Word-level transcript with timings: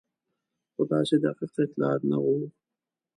خو 0.73 0.81
داسې 0.91 1.15
دقیق 1.23 1.53
اطلاعات 1.63 2.01
نه 2.11 2.17
وو. 2.23 2.35